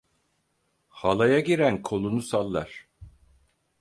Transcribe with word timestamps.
Halaya 0.89 1.39
giren 1.39 1.81
kolunu 1.81 2.21
sallar. 2.21 2.89